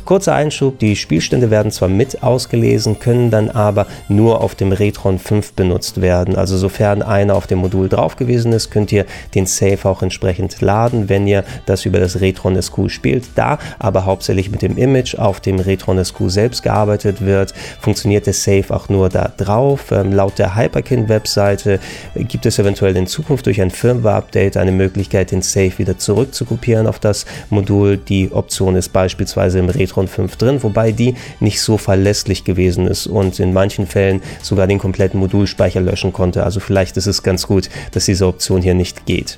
Kurzer 0.05 0.33
Einschub, 0.33 0.79
die 0.79 0.95
Spielstände 0.95 1.51
werden 1.51 1.71
zwar 1.71 1.87
mit 1.87 2.23
ausgelesen, 2.23 2.99
können 2.99 3.29
dann 3.29 3.49
aber 3.49 3.87
nur 4.09 4.41
auf 4.41 4.55
dem 4.55 4.71
Retron 4.71 5.19
5 5.19 5.53
benutzt 5.53 6.01
werden. 6.01 6.35
Also 6.35 6.57
sofern 6.57 7.01
einer 7.01 7.35
auf 7.35 7.47
dem 7.47 7.59
Modul 7.59 7.87
drauf 7.87 8.15
gewesen 8.15 8.51
ist, 8.51 8.71
könnt 8.71 8.91
ihr 8.91 9.05
den 9.35 9.45
Save 9.45 9.77
auch 9.83 10.01
entsprechend 10.01 10.59
laden, 10.61 11.07
wenn 11.07 11.27
ihr 11.27 11.43
das 11.65 11.85
über 11.85 11.99
das 11.99 12.19
Retron 12.19 12.59
SQ 12.59 12.89
spielt. 12.89 13.25
Da 13.35 13.59
aber 13.79 14.05
hauptsächlich 14.05 14.49
mit 14.49 14.61
dem 14.61 14.77
Image 14.77 15.15
auf 15.15 15.39
dem 15.39 15.59
Retron 15.59 16.03
SQ 16.03 16.17
selbst 16.27 16.63
gearbeitet 16.63 17.21
wird, 17.21 17.53
funktioniert 17.79 18.25
der 18.25 18.33
Save 18.33 18.65
auch 18.69 18.89
nur 18.89 19.09
da 19.09 19.31
drauf. 19.37 19.91
Ähm, 19.91 20.11
laut 20.11 20.39
der 20.39 20.55
Hyperkin-Webseite 20.55 21.79
gibt 22.15 22.45
es 22.45 22.57
eventuell 22.57 22.97
in 22.97 23.07
Zukunft 23.07 23.45
durch 23.45 23.61
ein 23.61 23.71
Firmware-Update 23.71 24.57
eine 24.57 24.71
Möglichkeit, 24.71 25.31
den 25.31 25.41
Save 25.41 25.77
wieder 25.77 25.97
zurückzukopieren 25.97 26.87
auf 26.87 26.99
das 26.99 27.25
Modul. 27.49 27.97
Die 27.97 28.31
Option 28.31 28.75
ist 28.75 28.89
beispielsweise 28.89 29.59
im 29.59 29.69
Retron 29.69 29.90
Retron 29.91 30.07
5 30.07 30.35
drin, 30.37 30.63
wobei 30.63 30.91
die 30.91 31.15
nicht 31.39 31.61
so 31.61 31.77
verlässlich 31.77 32.43
gewesen 32.43 32.87
ist 32.87 33.07
und 33.07 33.39
in 33.39 33.53
manchen 33.53 33.87
Fällen 33.87 34.21
sogar 34.41 34.67
den 34.67 34.79
kompletten 34.79 35.19
Modulspeicher 35.19 35.81
löschen 35.81 36.13
konnte. 36.13 36.43
Also 36.43 36.59
vielleicht 36.59 36.97
ist 36.97 37.07
es 37.07 37.23
ganz 37.23 37.47
gut, 37.47 37.69
dass 37.91 38.05
diese 38.05 38.27
Option 38.27 38.61
hier 38.61 38.73
nicht 38.73 39.05
geht. 39.05 39.37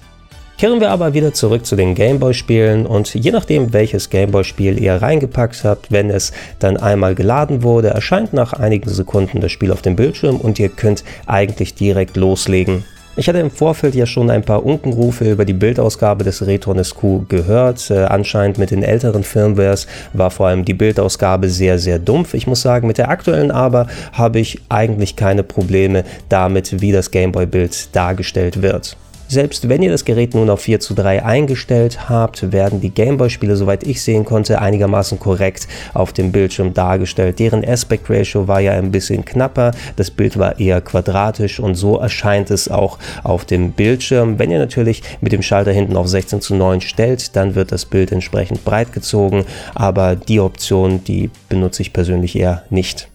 Kehren 0.60 0.80
wir 0.80 0.92
aber 0.92 1.16
wieder 1.16 1.34
zurück 1.34 1.66
zu 1.66 1.76
den 1.76 1.96
Gameboy-Spielen 1.96 2.86
und 2.86 3.16
je 3.16 3.32
nachdem, 3.32 3.74
welches 3.74 4.12
Gameboy-Spiel 4.12 4.80
ihr 4.80 4.94
reingepackt 4.94 5.64
habt, 5.64 5.92
wenn 5.92 6.12
es 6.12 6.32
dann 6.60 6.78
einmal 6.78 7.16
geladen 7.16 7.64
wurde, 7.64 7.90
erscheint 7.90 8.34
nach 8.34 8.54
einigen 8.54 8.90
Sekunden 8.90 9.42
das 9.42 9.52
Spiel 9.52 9.72
auf 9.72 9.82
dem 9.82 9.96
Bildschirm 9.96 10.38
und 10.38 10.60
ihr 10.60 10.70
könnt 10.70 11.04
eigentlich 11.26 11.74
direkt 11.74 12.16
loslegen. 12.18 12.86
Ich 13.16 13.30
hatte 13.30 13.38
im 13.38 13.52
Vorfeld 13.52 13.94
ja 13.94 14.08
schon 14.08 14.32
ein 14.32 14.42
paar 14.42 14.66
Unkenrufe 14.66 15.30
über 15.30 15.46
die 15.46 15.54
Bildausgabe 15.54 16.24
des 16.24 16.48
Retron 16.48 16.84
SQ 16.84 17.30
gehört. 17.30 17.92
Äh, 17.92 18.06
anscheinend 18.06 18.58
mit 18.58 18.72
den 18.72 18.82
älteren 18.82 19.24
Firmwares 19.24 19.86
war 20.14 20.32
vor 20.32 20.48
allem 20.48 20.66
die 20.66 20.74
Bildausgabe 20.74 21.48
sehr, 21.50 21.78
sehr 21.78 22.00
dumpf. 22.00 22.34
Ich 22.34 22.48
muss 22.48 22.64
sagen, 22.64 22.88
mit 22.88 22.98
der 22.98 23.10
aktuellen 23.10 23.52
aber 23.52 23.86
habe 24.14 24.40
ich 24.40 24.62
eigentlich 24.70 25.16
keine 25.16 25.44
Probleme 25.44 26.06
damit, 26.28 26.82
wie 26.82 26.92
das 26.92 27.12
Gameboy-Bild 27.12 27.96
dargestellt 27.96 28.64
wird. 28.64 28.98
Selbst 29.34 29.68
wenn 29.68 29.82
ihr 29.82 29.90
das 29.90 30.06
Gerät 30.06 30.36
nun 30.36 30.52
auf 30.52 30.62
4 30.62 30.80
zu 30.80 30.94
3 30.94 31.26
eingestellt 31.26 32.08
habt, 32.08 32.52
werden 32.52 32.82
die 32.82 32.92
Gameboy-Spiele, 32.92 33.56
soweit 33.56 33.84
ich 33.84 34.04
sehen 34.04 34.26
konnte, 34.26 34.62
einigermaßen 34.62 35.18
korrekt 35.18 35.68
auf 35.96 36.14
dem 36.14 36.32
Bildschirm 36.32 36.76
dargestellt. 36.76 37.40
Deren 37.40 37.68
Aspect 37.68 38.08
Ratio 38.12 38.48
war 38.48 38.60
ja 38.60 38.74
ein 38.74 38.92
bisschen 38.92 39.26
knapper, 39.26 39.72
das 39.96 40.12
Bild 40.12 40.38
war 40.38 40.60
eher 40.60 40.82
quadratisch 40.82 41.60
und 41.60 41.74
so 41.74 41.98
erscheint 41.98 42.52
es 42.52 42.70
auch 42.70 43.00
auf 43.24 43.44
dem 43.44 43.72
Bildschirm. 43.72 44.38
Wenn 44.38 44.52
ihr 44.52 44.60
natürlich 44.60 45.02
mit 45.20 45.32
dem 45.32 45.42
Schalter 45.42 45.72
hinten 45.72 45.98
auf 45.98 46.08
16 46.08 46.40
zu 46.40 46.54
9 46.54 46.82
stellt, 46.82 47.36
dann 47.36 47.56
wird 47.56 47.72
das 47.72 47.86
Bild 47.86 48.12
entsprechend 48.12 48.64
breit 48.64 48.94
gezogen, 48.94 49.46
aber 49.74 50.16
die 50.16 50.42
Option, 50.42 51.04
die 51.04 51.32
benutze 51.50 51.82
ich 51.82 51.92
persönlich 51.92 52.36
eher 52.36 52.62
nicht. 52.70 53.10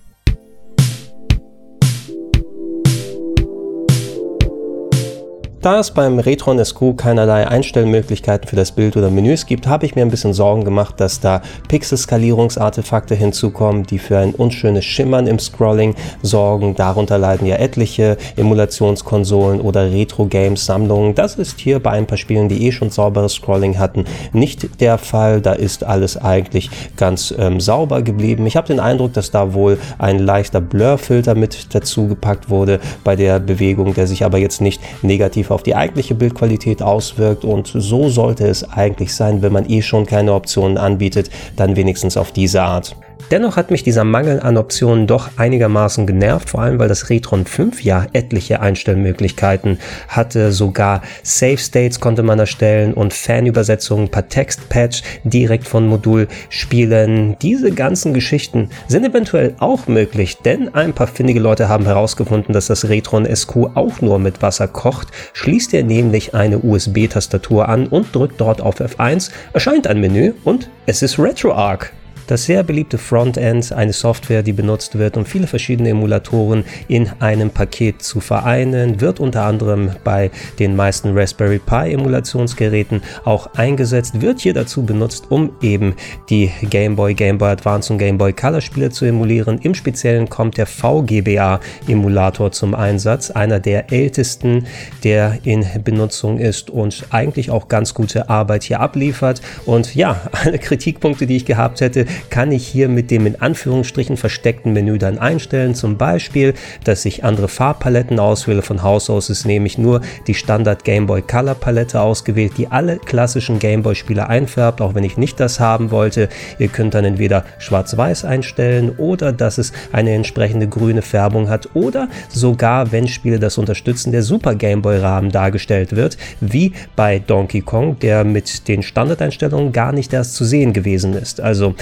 Da 5.68 5.80
es 5.80 5.90
beim 5.90 6.18
Retron 6.18 6.64
SQ 6.64 6.96
keinerlei 6.96 7.46
Einstellmöglichkeiten 7.46 8.48
für 8.48 8.56
das 8.56 8.72
Bild 8.72 8.96
oder 8.96 9.10
Menüs 9.10 9.44
gibt, 9.44 9.66
habe 9.66 9.84
ich 9.84 9.94
mir 9.94 10.00
ein 10.00 10.10
bisschen 10.10 10.32
Sorgen 10.32 10.64
gemacht, 10.64 10.98
dass 10.98 11.20
da 11.20 11.42
Pixel-Skalierungsartefakte 11.68 13.14
hinzukommen, 13.14 13.84
die 13.84 13.98
für 13.98 14.16
ein 14.16 14.34
unschönes 14.34 14.86
Schimmern 14.86 15.26
im 15.26 15.38
Scrolling 15.38 15.94
sorgen. 16.22 16.74
Darunter 16.74 17.18
leiden 17.18 17.46
ja 17.46 17.56
etliche 17.56 18.16
Emulationskonsolen 18.36 19.60
oder 19.60 19.92
Retro-Games-Sammlungen. 19.92 21.14
Das 21.14 21.34
ist 21.34 21.60
hier 21.60 21.80
bei 21.80 21.90
ein 21.90 22.06
paar 22.06 22.16
Spielen, 22.16 22.48
die 22.48 22.66
eh 22.66 22.72
schon 22.72 22.88
sauberes 22.88 23.34
Scrolling 23.34 23.78
hatten, 23.78 24.06
nicht 24.32 24.80
der 24.80 24.96
Fall. 24.96 25.42
Da 25.42 25.52
ist 25.52 25.84
alles 25.84 26.16
eigentlich 26.16 26.70
ganz 26.96 27.34
ähm, 27.38 27.60
sauber 27.60 28.00
geblieben. 28.00 28.46
Ich 28.46 28.56
habe 28.56 28.68
den 28.68 28.80
Eindruck, 28.80 29.12
dass 29.12 29.32
da 29.32 29.52
wohl 29.52 29.76
ein 29.98 30.18
leichter 30.18 30.62
Blur-Filter 30.62 31.34
mit 31.34 31.74
dazu 31.74 32.08
gepackt 32.08 32.48
wurde 32.48 32.80
bei 33.04 33.16
der 33.16 33.38
Bewegung, 33.38 33.92
der 33.92 34.06
sich 34.06 34.24
aber 34.24 34.38
jetzt 34.38 34.62
nicht 34.62 34.80
negativ 35.02 35.50
auf 35.50 35.57
auf 35.58 35.64
die 35.64 35.74
eigentliche 35.74 36.14
Bildqualität 36.14 36.82
auswirkt 36.82 37.44
und 37.44 37.66
so 37.66 38.08
sollte 38.08 38.46
es 38.46 38.62
eigentlich 38.62 39.12
sein, 39.12 39.42
wenn 39.42 39.52
man 39.52 39.68
eh 39.68 39.82
schon 39.82 40.06
keine 40.06 40.32
Optionen 40.32 40.78
anbietet, 40.78 41.30
dann 41.56 41.74
wenigstens 41.74 42.16
auf 42.16 42.30
diese 42.30 42.62
Art. 42.62 42.94
Dennoch 43.30 43.56
hat 43.56 43.70
mich 43.70 43.82
dieser 43.82 44.04
Mangel 44.04 44.40
an 44.40 44.56
Optionen 44.56 45.06
doch 45.06 45.30
einigermaßen 45.36 46.06
genervt, 46.06 46.48
vor 46.48 46.62
allem 46.62 46.78
weil 46.78 46.88
das 46.88 47.10
Retron 47.10 47.44
5 47.44 47.84
ja 47.84 48.06
etliche 48.14 48.60
Einstellmöglichkeiten 48.60 49.78
hatte. 50.08 50.50
Sogar 50.50 51.02
Save 51.22 51.58
States 51.58 52.00
konnte 52.00 52.22
man 52.22 52.38
erstellen 52.38 52.94
und 52.94 53.12
Fanübersetzungen 53.12 54.08
per 54.08 54.28
Textpatch 54.28 55.02
direkt 55.24 55.68
von 55.68 55.86
Modul 55.86 56.26
spielen. 56.48 57.36
Diese 57.42 57.70
ganzen 57.70 58.14
Geschichten 58.14 58.70
sind 58.86 59.04
eventuell 59.04 59.54
auch 59.58 59.88
möglich, 59.88 60.38
denn 60.38 60.74
ein 60.74 60.94
paar 60.94 61.06
findige 61.06 61.40
Leute 61.40 61.68
haben 61.68 61.84
herausgefunden, 61.84 62.54
dass 62.54 62.68
das 62.68 62.88
Retron 62.88 63.26
SQ 63.26 63.56
auch 63.74 64.00
nur 64.00 64.18
mit 64.18 64.40
Wasser 64.40 64.68
kocht. 64.68 65.08
Schließt 65.34 65.74
ihr 65.74 65.84
nämlich 65.84 66.34
eine 66.34 66.60
USB-Tastatur 66.60 67.68
an 67.68 67.88
und 67.88 68.14
drückt 68.14 68.40
dort 68.40 68.62
auf 68.62 68.80
F1, 68.80 69.30
erscheint 69.52 69.86
ein 69.86 70.00
Menü 70.00 70.32
und 70.44 70.70
es 70.86 71.02
ist 71.02 71.18
RetroArch. 71.18 71.97
Das 72.28 72.44
sehr 72.44 72.62
beliebte 72.62 72.98
Frontend, 72.98 73.72
eine 73.72 73.94
Software, 73.94 74.42
die 74.42 74.52
benutzt 74.52 74.98
wird, 74.98 75.16
um 75.16 75.24
viele 75.24 75.46
verschiedene 75.46 75.88
Emulatoren 75.88 76.62
in 76.86 77.08
einem 77.20 77.48
Paket 77.48 78.02
zu 78.02 78.20
vereinen, 78.20 79.00
wird 79.00 79.18
unter 79.18 79.44
anderem 79.44 79.92
bei 80.04 80.30
den 80.58 80.76
meisten 80.76 81.16
Raspberry 81.16 81.58
Pi 81.58 81.94
Emulationsgeräten 81.94 83.00
auch 83.24 83.54
eingesetzt, 83.54 84.20
wird 84.20 84.40
hier 84.40 84.52
dazu 84.52 84.82
benutzt, 84.82 85.30
um 85.30 85.52
eben 85.62 85.94
die 86.28 86.50
Game 86.68 86.96
Boy, 86.96 87.14
Game 87.14 87.38
Boy 87.38 87.52
Advance 87.52 87.90
und 87.90 87.98
Game 87.98 88.18
Boy 88.18 88.34
Color 88.34 88.60
Spiele 88.60 88.90
zu 88.90 89.06
emulieren. 89.06 89.58
Im 89.62 89.74
Speziellen 89.74 90.28
kommt 90.28 90.58
der 90.58 90.66
VGBA 90.66 91.60
Emulator 91.88 92.52
zum 92.52 92.74
Einsatz, 92.74 93.30
einer 93.30 93.58
der 93.58 93.90
ältesten, 93.90 94.66
der 95.02 95.38
in 95.44 95.64
Benutzung 95.82 96.38
ist 96.38 96.68
und 96.68 97.06
eigentlich 97.08 97.50
auch 97.50 97.68
ganz 97.68 97.94
gute 97.94 98.28
Arbeit 98.28 98.64
hier 98.64 98.80
abliefert. 98.80 99.40
Und 99.64 99.94
ja, 99.94 100.20
alle 100.32 100.58
Kritikpunkte, 100.58 101.26
die 101.26 101.36
ich 101.36 101.46
gehabt 101.46 101.80
hätte, 101.80 102.04
kann 102.30 102.52
ich 102.52 102.66
hier 102.66 102.88
mit 102.88 103.10
dem 103.10 103.26
in 103.26 103.40
Anführungsstrichen 103.40 104.16
versteckten 104.16 104.72
Menü 104.72 104.98
dann 104.98 105.18
einstellen. 105.18 105.74
Zum 105.74 105.96
Beispiel, 105.96 106.54
dass 106.84 107.04
ich 107.04 107.24
andere 107.24 107.48
Farbpaletten 107.48 108.18
auswähle. 108.18 108.62
Von 108.62 108.82
Haus 108.82 109.10
aus 109.10 109.30
ist 109.30 109.46
nämlich 109.46 109.78
nur 109.78 110.00
die 110.26 110.34
Standard 110.34 110.84
Game 110.84 111.06
Boy 111.06 111.22
Color 111.22 111.54
Palette 111.54 112.00
ausgewählt, 112.00 112.52
die 112.56 112.68
alle 112.68 112.98
klassischen 112.98 113.58
Game 113.58 113.82
Boy 113.82 113.94
Spiele 113.94 114.28
einfärbt, 114.28 114.80
auch 114.80 114.94
wenn 114.94 115.04
ich 115.04 115.16
nicht 115.16 115.40
das 115.40 115.60
haben 115.60 115.90
wollte. 115.90 116.28
Ihr 116.58 116.68
könnt 116.68 116.94
dann 116.94 117.04
entweder 117.04 117.44
schwarz-weiß 117.58 118.24
einstellen 118.24 118.90
oder 118.96 119.32
dass 119.32 119.58
es 119.58 119.72
eine 119.92 120.12
entsprechende 120.12 120.68
grüne 120.68 121.02
Färbung 121.02 121.48
hat 121.48 121.70
oder 121.74 122.08
sogar, 122.28 122.92
wenn 122.92 123.08
Spiele 123.08 123.38
das 123.38 123.58
unterstützen, 123.58 124.12
der 124.12 124.22
Super 124.22 124.54
Game 124.54 124.82
Boy 124.82 124.98
Rahmen 124.98 125.30
dargestellt 125.30 125.96
wird, 125.96 126.16
wie 126.40 126.72
bei 126.96 127.18
Donkey 127.18 127.60
Kong, 127.60 127.98
der 127.98 128.24
mit 128.24 128.68
den 128.68 128.82
Standardeinstellungen 128.82 129.72
gar 129.72 129.92
nicht 129.92 130.12
erst 130.12 130.34
zu 130.34 130.44
sehen 130.44 130.72
gewesen 130.72 131.14
ist. 131.14 131.40
Also 131.40 131.74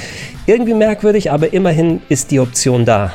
irgendwie 0.47 0.75
merkwürdig, 0.75 1.31
aber 1.31 1.53
immerhin 1.53 2.03
ist 2.09 2.31
die 2.31 2.41
Option 2.41 2.85
da. 2.85 3.13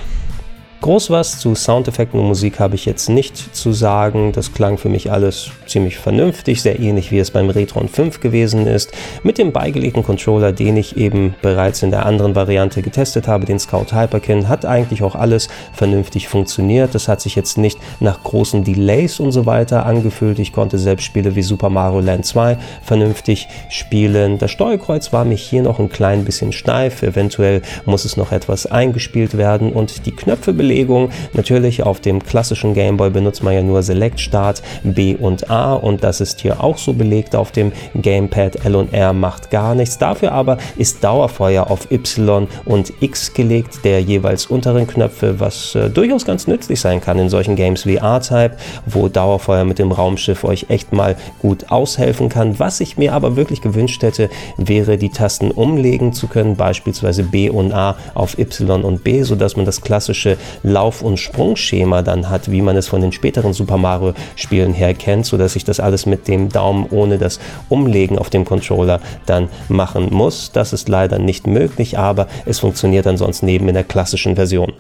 Groß 0.82 1.12
was 1.12 1.38
zu 1.38 1.54
Soundeffekten 1.54 2.20
und 2.20 2.26
Musik 2.26 2.60
habe 2.60 2.74
ich 2.74 2.88
jetzt 2.88 3.08
nicht 3.08 3.56
zu 3.56 3.72
sagen. 3.72 4.32
Das 4.32 4.52
klang 4.52 4.80
für 4.80 4.90
mich 4.90 5.12
alles 5.12 5.52
ziemlich 5.68 6.00
vernünftig, 6.00 6.64
sehr 6.64 6.80
ähnlich 6.80 7.12
wie 7.12 7.20
es 7.20 7.30
beim 7.30 7.52
Retron 7.52 7.88
5 7.88 8.20
gewesen 8.20 8.66
ist. 8.66 8.92
Mit 9.22 9.38
dem 9.38 9.52
beigelegten 9.52 10.02
Controller, 10.02 10.52
den 10.52 10.78
ich 10.78 10.98
eben 10.98 11.36
bereits 11.44 11.84
in 11.84 11.92
der 11.92 12.08
anderen 12.08 12.34
Variante 12.34 12.82
getestet 12.82 13.28
habe, 13.28 13.46
den 13.46 13.60
Scout 13.60 13.94
Hyperkin, 13.94 14.50
hat 14.50 14.66
eigentlich 14.66 15.04
auch 15.04 15.14
alles 15.14 15.50
vernünftig 15.72 16.28
funktioniert. 16.28 16.96
Das 16.96 17.08
hat 17.08 17.22
sich 17.22 17.36
jetzt 17.36 17.60
nicht 17.60 17.78
nach 18.00 18.24
großen 18.24 18.64
Delays 18.64 19.20
und 19.20 19.34
so 19.34 19.46
weiter 19.46 19.86
angefühlt. 19.86 20.40
Ich 20.40 20.52
konnte 20.52 20.80
selbst 20.80 21.04
Spiele 21.04 21.36
wie 21.36 21.44
Super 21.44 21.70
Mario 21.70 22.00
Land 22.00 22.26
2 22.26 22.58
vernünftig 22.82 23.48
spielen. 23.70 24.40
Das 24.40 24.50
Steuerkreuz 24.50 25.14
war 25.14 25.26
mich 25.26 25.44
hier 25.44 25.62
noch 25.62 25.78
ein 25.78 25.90
klein 25.90 26.26
bisschen 26.26 26.52
steif. 26.52 27.04
Eventuell 27.04 27.62
muss 27.86 28.04
es 28.04 28.18
noch 28.18 28.32
etwas 28.32 28.66
eingespielt 28.66 29.38
werden 29.38 29.74
und 29.74 30.08
die 30.08 30.16
Knöpfe 30.16 30.54
Belegung. 30.72 31.10
Natürlich 31.34 31.84
auf 31.84 32.00
dem 32.00 32.24
klassischen 32.24 32.74
Gameboy 32.74 33.10
benutzt 33.10 33.44
man 33.44 33.54
ja 33.54 33.62
nur 33.62 33.84
Select, 33.84 34.22
Start, 34.22 34.64
B 34.84 35.16
und 35.16 35.50
A 35.50 35.74
und 35.74 36.04
das 36.04 36.22
ist 36.22 36.40
hier 36.40 36.64
auch 36.64 36.78
so 36.78 36.94
belegt 36.94 37.36
auf 37.36 37.52
dem 37.52 37.74
Gamepad. 37.94 38.66
L 38.66 38.76
und 38.76 38.94
R 38.94 39.12
macht 39.12 39.52
gar 39.52 39.76
nichts. 39.76 39.98
Dafür 39.98 40.32
aber 40.32 40.58
ist 40.78 41.04
Dauerfeuer 41.04 41.70
auf 41.70 41.92
Y 41.92 42.48
und 42.64 42.94
X 43.02 43.34
gelegt, 43.34 43.84
der 43.84 44.02
jeweils 44.02 44.46
unteren 44.46 44.88
Knöpfe, 44.88 45.40
was 45.40 45.76
äh, 45.76 45.90
durchaus 45.90 46.26
ganz 46.26 46.48
nützlich 46.48 46.80
sein 46.80 47.02
kann 47.02 47.20
in 47.20 47.30
solchen 47.30 47.58
Games 47.58 47.86
wie 47.86 47.98
R-Type, 47.98 48.56
wo 48.86 49.10
Dauerfeuer 49.10 49.66
mit 49.66 49.78
dem 49.78 49.92
Raumschiff 49.92 50.46
euch 50.46 50.68
echt 50.70 50.94
mal 50.94 51.18
gut 51.40 51.70
aushelfen 51.70 52.30
kann. 52.30 52.60
Was 52.60 52.80
ich 52.80 52.98
mir 52.98 53.14
aber 53.14 53.36
wirklich 53.36 53.62
gewünscht 53.62 54.04
hätte, 54.04 54.30
wäre 54.56 54.98
die 54.98 55.10
Tasten 55.10 55.52
umlegen 55.52 56.14
zu 56.14 56.28
können, 56.28 56.56
beispielsweise 56.56 57.24
B 57.24 57.50
und 57.50 57.74
A 57.74 57.98
auf 58.14 58.38
Y 58.40 58.84
und 58.84 59.04
B, 59.04 59.24
sodass 59.24 59.58
man 59.58 59.66
das 59.66 59.82
klassische 59.82 60.38
Lauf- 60.64 61.02
und 61.02 61.18
Sprungschema 61.18 62.02
dann 62.02 62.30
hat, 62.30 62.52
wie 62.52 62.62
man 62.62 62.76
es 62.76 62.88
von 62.88 63.02
den 63.02 63.12
späteren 63.12 63.54
Super 63.54 63.78
Mario 63.78 64.14
Spielen 64.36 64.74
her 64.74 64.94
kennt, 64.94 65.26
sodass 65.26 65.56
ich 65.56 65.64
das 65.64 65.80
alles 65.80 66.06
mit 66.06 66.28
dem 66.28 66.50
Daumen 66.50 66.88
ohne 66.90 67.18
das 67.18 67.40
Umlegen 67.70 68.18
auf 68.18 68.30
dem 68.30 68.46
Controller 68.46 69.00
dann 69.26 69.50
machen 69.70 70.08
muss. 70.12 70.52
Das 70.52 70.74
ist 70.74 70.90
leider 70.90 71.20
nicht 71.20 71.48
möglich, 71.48 71.98
aber 71.98 72.28
es 72.46 72.60
funktioniert 72.60 73.08
ansonsten 73.08 73.46
neben 73.46 73.68
in 73.68 73.74
der 73.74 73.84
klassischen 73.84 74.36
Version. 74.36 74.74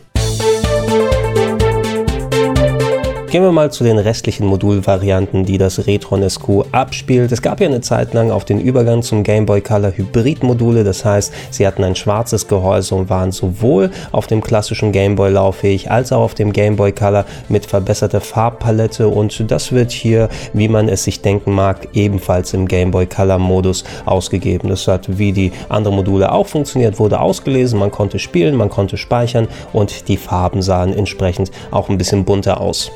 Gehen 3.31 3.43
wir 3.43 3.53
mal 3.53 3.71
zu 3.71 3.85
den 3.85 3.97
restlichen 3.97 4.45
Modulvarianten, 4.45 5.45
die 5.45 5.57
das 5.57 5.87
Retron 5.87 6.29
SQ 6.29 6.65
abspielt. 6.73 7.31
Es 7.31 7.41
gab 7.41 7.61
ja 7.61 7.67
eine 7.67 7.79
Zeit 7.79 8.13
lang 8.13 8.29
auf 8.29 8.43
den 8.43 8.59
Übergang 8.59 9.03
zum 9.03 9.23
Game 9.23 9.45
Boy 9.45 9.61
Color 9.61 9.93
Hybrid-Module, 9.95 10.83
das 10.83 11.05
heißt, 11.05 11.31
sie 11.49 11.65
hatten 11.65 11.85
ein 11.85 11.95
schwarzes 11.95 12.49
Gehäuse 12.49 12.93
und 12.93 13.09
waren 13.09 13.31
sowohl 13.31 13.89
auf 14.11 14.27
dem 14.27 14.41
klassischen 14.41 14.91
Game 14.91 15.15
Boy 15.15 15.31
lauffähig 15.31 15.89
als 15.89 16.11
auch 16.11 16.23
auf 16.23 16.33
dem 16.33 16.51
Game 16.51 16.75
Boy 16.75 16.91
Color 16.91 17.23
mit 17.47 17.65
verbesserter 17.65 18.19
Farbpalette 18.19 19.07
und 19.07 19.49
das 19.49 19.71
wird 19.71 19.91
hier, 19.93 20.27
wie 20.51 20.67
man 20.67 20.89
es 20.89 21.05
sich 21.05 21.21
denken 21.21 21.53
mag, 21.53 21.87
ebenfalls 21.93 22.53
im 22.53 22.67
Game 22.67 22.91
Boy 22.91 23.05
Color 23.05 23.39
Modus 23.39 23.85
ausgegeben. 24.03 24.67
Das 24.67 24.89
hat 24.89 25.17
wie 25.17 25.31
die 25.31 25.53
anderen 25.69 25.95
Module 25.95 26.33
auch 26.33 26.47
funktioniert, 26.47 26.99
wurde 26.99 27.21
ausgelesen, 27.21 27.79
man 27.79 27.91
konnte 27.91 28.19
spielen, 28.19 28.57
man 28.57 28.69
konnte 28.69 28.97
speichern 28.97 29.47
und 29.71 30.09
die 30.09 30.17
Farben 30.17 30.61
sahen 30.61 30.91
entsprechend 30.91 31.49
auch 31.71 31.87
ein 31.87 31.97
bisschen 31.97 32.25
bunter 32.25 32.59
aus. 32.59 32.91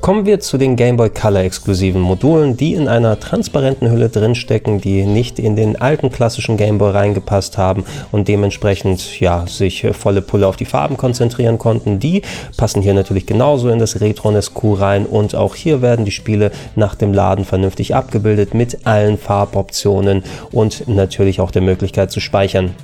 Kommen 0.00 0.24
wir 0.24 0.40
zu 0.40 0.56
den 0.56 0.76
Game 0.76 0.96
Boy 0.96 1.10
Color 1.10 1.42
exklusiven 1.42 2.00
Modulen, 2.00 2.56
die 2.56 2.72
in 2.72 2.88
einer 2.88 3.20
transparenten 3.20 3.90
Hülle 3.90 4.08
drinstecken, 4.08 4.80
die 4.80 5.04
nicht 5.04 5.38
in 5.38 5.56
den 5.56 5.78
alten 5.78 6.10
klassischen 6.10 6.56
Game 6.56 6.78
Boy 6.78 6.92
reingepasst 6.92 7.58
haben 7.58 7.84
und 8.10 8.26
dementsprechend 8.26 9.20
ja, 9.20 9.46
sich 9.46 9.86
volle 9.92 10.22
Pulle 10.22 10.48
auf 10.48 10.56
die 10.56 10.64
Farben 10.64 10.96
konzentrieren 10.96 11.58
konnten. 11.58 11.98
Die 11.98 12.22
passen 12.56 12.80
hier 12.80 12.94
natürlich 12.94 13.26
genauso 13.26 13.68
in 13.68 13.78
das 13.78 14.00
Retron 14.00 14.40
SQ 14.40 14.80
rein 14.80 15.04
und 15.04 15.34
auch 15.34 15.54
hier 15.54 15.82
werden 15.82 16.06
die 16.06 16.12
Spiele 16.12 16.50
nach 16.76 16.94
dem 16.94 17.12
Laden 17.12 17.44
vernünftig 17.44 17.94
abgebildet 17.94 18.54
mit 18.54 18.86
allen 18.86 19.18
Farboptionen 19.18 20.24
und 20.50 20.88
natürlich 20.88 21.42
auch 21.42 21.50
der 21.50 21.62
Möglichkeit 21.62 22.10
zu 22.10 22.20
speichern. 22.20 22.74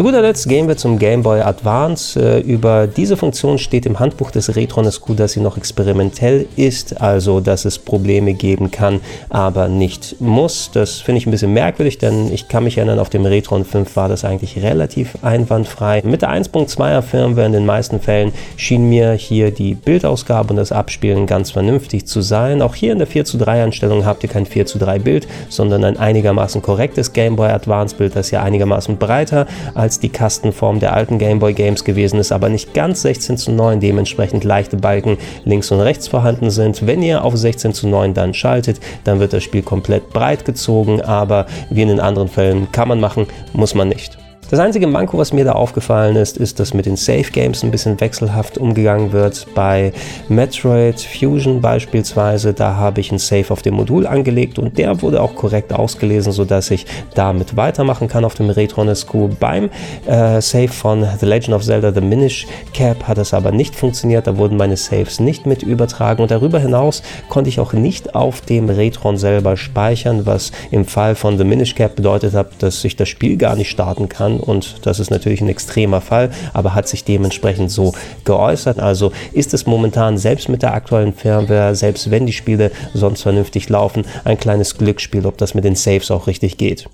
Zu 0.00 0.04
guter 0.04 0.22
Letzt 0.22 0.48
gehen 0.48 0.66
wir 0.66 0.78
zum 0.78 0.98
Game 0.98 1.22
Boy 1.22 1.42
Advance. 1.42 2.18
Äh, 2.18 2.40
über 2.40 2.86
diese 2.86 3.18
Funktion 3.18 3.58
steht 3.58 3.84
im 3.84 3.98
Handbuch 3.98 4.30
des 4.30 4.56
Retron 4.56 4.90
SQ, 4.90 5.14
dass 5.14 5.32
sie 5.32 5.40
noch 5.40 5.58
experimentell 5.58 6.46
ist, 6.56 7.02
also 7.02 7.40
dass 7.40 7.66
es 7.66 7.78
Probleme 7.78 8.32
geben 8.32 8.70
kann, 8.70 9.02
aber 9.28 9.68
nicht 9.68 10.18
muss. 10.18 10.70
Das 10.72 11.00
finde 11.00 11.18
ich 11.18 11.26
ein 11.26 11.32
bisschen 11.32 11.52
merkwürdig, 11.52 11.98
denn 11.98 12.32
ich 12.32 12.48
kann 12.48 12.64
mich 12.64 12.78
erinnern, 12.78 12.98
auf 12.98 13.10
dem 13.10 13.26
Retron 13.26 13.66
5 13.66 13.94
war 13.94 14.08
das 14.08 14.24
eigentlich 14.24 14.62
relativ 14.62 15.18
einwandfrei. 15.20 16.00
Mit 16.02 16.22
der 16.22 16.30
1.2er 16.30 17.02
Firmware 17.02 17.44
in 17.44 17.52
den 17.52 17.66
meisten 17.66 18.00
Fällen 18.00 18.32
schien 18.56 18.88
mir 18.88 19.12
hier 19.12 19.50
die 19.50 19.74
Bildausgabe 19.74 20.48
und 20.48 20.56
das 20.56 20.72
Abspielen 20.72 21.26
ganz 21.26 21.50
vernünftig 21.50 22.06
zu 22.06 22.22
sein. 22.22 22.62
Auch 22.62 22.74
hier 22.74 22.92
in 22.92 22.98
der 23.00 23.06
4 23.06 23.26
zu 23.26 23.36
3 23.36 23.64
Einstellung 23.64 24.06
habt 24.06 24.22
ihr 24.22 24.30
kein 24.30 24.46
4 24.46 24.64
zu 24.64 24.78
3 24.78 24.98
Bild, 24.98 25.28
sondern 25.50 25.84
ein 25.84 25.98
einigermaßen 25.98 26.62
korrektes 26.62 27.12
Game 27.12 27.36
Boy 27.36 27.50
Advance 27.50 27.94
Bild, 27.94 28.16
das 28.16 28.30
ja 28.30 28.42
einigermaßen 28.42 28.96
breiter 28.96 29.46
als 29.74 29.89
die 29.98 30.08
Kastenform 30.08 30.78
der 30.78 30.92
alten 30.92 31.18
Game 31.18 31.40
Boy 31.40 31.52
Games 31.52 31.84
gewesen 31.84 32.20
ist, 32.20 32.30
aber 32.30 32.48
nicht 32.48 32.74
ganz 32.74 33.02
16 33.02 33.36
zu 33.36 33.50
9, 33.50 33.80
dementsprechend 33.80 34.44
leichte 34.44 34.76
Balken 34.76 35.18
links 35.44 35.72
und 35.72 35.80
rechts 35.80 36.06
vorhanden 36.06 36.50
sind. 36.50 36.86
Wenn 36.86 37.02
ihr 37.02 37.24
auf 37.24 37.36
16 37.36 37.74
zu 37.74 37.88
9 37.88 38.14
dann 38.14 38.34
schaltet, 38.34 38.78
dann 39.04 39.18
wird 39.18 39.32
das 39.32 39.42
Spiel 39.42 39.62
komplett 39.62 40.10
breit 40.10 40.44
gezogen, 40.44 41.00
aber 41.00 41.46
wie 41.70 41.82
in 41.82 41.88
den 41.88 42.00
anderen 42.00 42.28
Fällen 42.28 42.70
kann 42.70 42.88
man 42.88 43.00
machen, 43.00 43.26
muss 43.52 43.74
man 43.74 43.88
nicht. 43.88 44.19
Das 44.50 44.58
einzige 44.58 44.88
Manko, 44.88 45.16
was 45.16 45.32
mir 45.32 45.44
da 45.44 45.52
aufgefallen 45.52 46.16
ist, 46.16 46.36
ist, 46.36 46.58
dass 46.58 46.74
mit 46.74 46.84
den 46.84 46.96
Safe 46.96 47.30
Games 47.30 47.62
ein 47.62 47.70
bisschen 47.70 48.00
wechselhaft 48.00 48.58
umgegangen 48.58 49.12
wird. 49.12 49.46
Bei 49.54 49.92
Metroid 50.28 51.00
Fusion 51.00 51.60
beispielsweise, 51.60 52.52
da 52.52 52.74
habe 52.74 53.00
ich 53.00 53.12
ein 53.12 53.18
Safe 53.18 53.52
auf 53.52 53.62
dem 53.62 53.74
Modul 53.74 54.08
angelegt 54.08 54.58
und 54.58 54.76
der 54.76 55.02
wurde 55.02 55.22
auch 55.22 55.36
korrekt 55.36 55.72
ausgelesen, 55.72 56.32
sodass 56.32 56.72
ich 56.72 56.84
damit 57.14 57.56
weitermachen 57.56 58.08
kann 58.08 58.24
auf 58.24 58.34
dem 58.34 58.50
Retron 58.50 58.92
SQ. 58.92 59.38
Beim 59.38 59.70
äh, 60.06 60.40
Save 60.40 60.66
von 60.66 61.06
The 61.20 61.26
Legend 61.26 61.54
of 61.54 61.62
Zelda 61.62 61.92
The 61.92 62.00
Minish 62.00 62.48
Cap 62.74 63.06
hat 63.06 63.18
es 63.18 63.32
aber 63.32 63.52
nicht 63.52 63.76
funktioniert, 63.76 64.26
da 64.26 64.36
wurden 64.36 64.56
meine 64.56 64.76
Saves 64.76 65.20
nicht 65.20 65.46
mit 65.46 65.62
übertragen 65.62 66.22
und 66.22 66.32
darüber 66.32 66.58
hinaus 66.58 67.04
konnte 67.28 67.50
ich 67.50 67.60
auch 67.60 67.72
nicht 67.72 68.16
auf 68.16 68.40
dem 68.40 68.68
Retron 68.68 69.16
selber 69.16 69.56
speichern, 69.56 70.26
was 70.26 70.50
im 70.72 70.86
Fall 70.86 71.14
von 71.14 71.38
The 71.38 71.44
Minish 71.44 71.76
Cap 71.76 71.94
bedeutet 71.94 72.34
hat, 72.34 72.60
dass 72.64 72.84
ich 72.84 72.96
das 72.96 73.08
Spiel 73.08 73.36
gar 73.36 73.54
nicht 73.54 73.70
starten 73.70 74.08
kann 74.08 74.39
und 74.40 74.86
das 74.86 74.98
ist 74.98 75.10
natürlich 75.10 75.40
ein 75.40 75.48
extremer 75.48 76.00
Fall, 76.00 76.30
aber 76.52 76.74
hat 76.74 76.88
sich 76.88 77.04
dementsprechend 77.04 77.70
so 77.70 77.92
geäußert. 78.24 78.78
Also 78.78 79.12
ist 79.32 79.54
es 79.54 79.66
momentan 79.66 80.18
selbst 80.18 80.48
mit 80.48 80.62
der 80.62 80.74
aktuellen 80.74 81.12
Firmware, 81.12 81.74
selbst 81.74 82.10
wenn 82.10 82.26
die 82.26 82.32
Spiele 82.32 82.70
sonst 82.94 83.22
vernünftig 83.22 83.68
laufen, 83.68 84.04
ein 84.24 84.38
kleines 84.38 84.76
Glücksspiel, 84.78 85.26
ob 85.26 85.38
das 85.38 85.54
mit 85.54 85.64
den 85.64 85.76
Saves 85.76 86.10
auch 86.10 86.26
richtig 86.26 86.56
geht. 86.56 86.88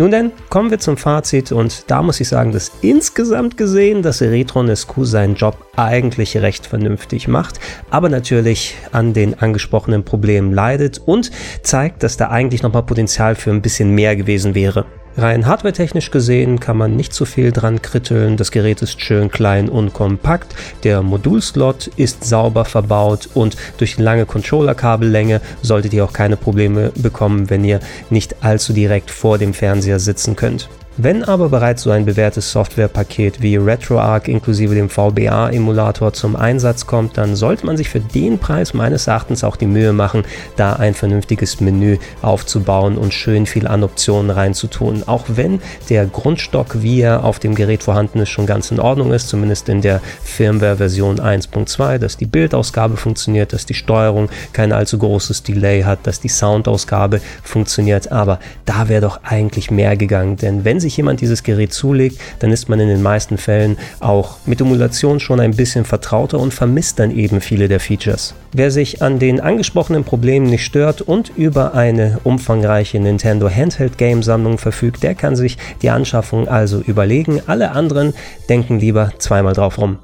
Nun 0.00 0.10
denn, 0.10 0.32
kommen 0.48 0.70
wir 0.70 0.78
zum 0.78 0.96
Fazit 0.96 1.52
und 1.52 1.90
da 1.90 2.00
muss 2.02 2.20
ich 2.20 2.28
sagen, 2.28 2.52
dass 2.52 2.72
insgesamt 2.80 3.58
gesehen 3.58 4.00
das 4.00 4.22
Retron 4.22 4.74
SQ 4.74 4.92
seinen 5.02 5.34
Job 5.34 5.58
eigentlich 5.76 6.38
recht 6.38 6.66
vernünftig 6.66 7.28
macht, 7.28 7.60
aber 7.90 8.08
natürlich 8.08 8.76
an 8.92 9.12
den 9.12 9.38
angesprochenen 9.38 10.02
Problemen 10.02 10.54
leidet 10.54 11.02
und 11.04 11.30
zeigt, 11.62 12.02
dass 12.02 12.16
da 12.16 12.30
eigentlich 12.30 12.62
nochmal 12.62 12.84
Potenzial 12.84 13.34
für 13.34 13.50
ein 13.50 13.60
bisschen 13.60 13.94
mehr 13.94 14.16
gewesen 14.16 14.54
wäre. 14.54 14.86
Rein 15.16 15.46
hardwaretechnisch 15.46 16.10
gesehen 16.12 16.60
kann 16.60 16.76
man 16.76 16.96
nicht 16.96 17.12
zu 17.12 17.24
viel 17.24 17.50
dran 17.50 17.82
kritteln. 17.82 18.36
Das 18.36 18.52
Gerät 18.52 18.80
ist 18.80 19.00
schön 19.00 19.30
klein 19.30 19.68
und 19.68 19.92
kompakt. 19.92 20.54
Der 20.84 21.02
Modulslot 21.02 21.88
ist 21.96 22.24
sauber 22.24 22.64
verbaut 22.64 23.28
und 23.34 23.56
durch 23.78 23.98
lange 23.98 24.24
Controller-Kabellänge 24.24 25.40
solltet 25.62 25.92
ihr 25.92 26.04
auch 26.04 26.12
keine 26.12 26.36
Probleme 26.36 26.92
bekommen, 26.94 27.50
wenn 27.50 27.64
ihr 27.64 27.80
nicht 28.08 28.42
allzu 28.44 28.72
direkt 28.72 29.10
vor 29.10 29.36
dem 29.36 29.52
Fernseher 29.52 29.98
sitzen 29.98 30.36
könnt. 30.36 30.68
Wenn 30.96 31.22
aber 31.22 31.48
bereits 31.48 31.82
so 31.84 31.90
ein 31.92 32.04
bewährtes 32.04 32.50
Softwarepaket 32.50 33.40
wie 33.40 33.56
RetroArch 33.56 34.26
inklusive 34.26 34.74
dem 34.74 34.90
VBA-Emulator 34.90 36.12
zum 36.12 36.34
Einsatz 36.34 36.84
kommt, 36.84 37.16
dann 37.16 37.36
sollte 37.36 37.64
man 37.64 37.76
sich 37.76 37.88
für 37.88 38.00
den 38.00 38.38
Preis 38.38 38.74
meines 38.74 39.06
Erachtens 39.06 39.44
auch 39.44 39.54
die 39.54 39.66
Mühe 39.66 39.92
machen, 39.92 40.24
da 40.56 40.74
ein 40.74 40.94
vernünftiges 40.94 41.60
Menü 41.60 41.98
aufzubauen 42.22 42.98
und 42.98 43.14
schön 43.14 43.46
viel 43.46 43.68
an 43.68 43.84
Optionen 43.84 44.30
reinzutun. 44.30 45.04
Auch 45.06 45.24
wenn 45.28 45.60
der 45.88 46.06
Grundstock, 46.06 46.82
wie 46.82 47.02
er 47.02 47.24
auf 47.24 47.38
dem 47.38 47.54
Gerät 47.54 47.84
vorhanden 47.84 48.18
ist, 48.18 48.30
schon 48.30 48.46
ganz 48.46 48.72
in 48.72 48.80
Ordnung 48.80 49.12
ist, 49.12 49.28
zumindest 49.28 49.68
in 49.68 49.82
der 49.82 50.00
Firmware-Version 50.24 51.20
1.2, 51.20 51.98
dass 51.98 52.16
die 52.16 52.26
Bildausgabe 52.26 52.96
funktioniert, 52.96 53.52
dass 53.52 53.64
die 53.64 53.74
Steuerung 53.74 54.28
kein 54.52 54.72
allzu 54.72 54.98
großes 54.98 55.44
Delay 55.44 55.84
hat, 55.84 56.00
dass 56.02 56.18
die 56.18 56.28
Soundausgabe 56.28 57.20
funktioniert, 57.44 58.10
aber 58.10 58.40
da 58.64 58.88
wäre 58.88 59.02
doch 59.02 59.20
eigentlich 59.22 59.70
mehr 59.70 59.96
gegangen, 59.96 60.36
denn 60.36 60.64
wenn 60.64 60.79
sich 60.80 60.90
sich 60.90 60.96
jemand 60.96 61.20
dieses 61.20 61.42
Gerät 61.44 61.72
zulegt, 61.72 62.18
dann 62.40 62.50
ist 62.50 62.68
man 62.68 62.80
in 62.80 62.88
den 62.88 63.02
meisten 63.02 63.38
Fällen 63.38 63.78
auch 64.00 64.38
mit 64.44 64.60
Emulation 64.60 65.20
schon 65.20 65.38
ein 65.38 65.54
bisschen 65.54 65.84
vertrauter 65.84 66.40
und 66.40 66.52
vermisst 66.52 66.98
dann 66.98 67.16
eben 67.16 67.40
viele 67.40 67.68
der 67.68 67.80
Features. 67.80 68.34
Wer 68.52 68.72
sich 68.72 69.00
an 69.00 69.20
den 69.20 69.40
angesprochenen 69.40 70.02
Problemen 70.02 70.46
nicht 70.46 70.64
stört 70.64 71.00
und 71.00 71.30
über 71.36 71.74
eine 71.74 72.18
umfangreiche 72.24 72.98
Nintendo 72.98 73.48
Handheld 73.48 73.96
Game 73.98 74.22
Sammlung 74.24 74.58
verfügt, 74.58 75.04
der 75.04 75.14
kann 75.14 75.36
sich 75.36 75.56
die 75.82 75.90
Anschaffung 75.90 76.48
also 76.48 76.80
überlegen. 76.80 77.40
Alle 77.46 77.70
anderen 77.70 78.12
denken 78.48 78.80
lieber 78.80 79.12
zweimal 79.18 79.54
drauf 79.54 79.78
rum. 79.78 79.98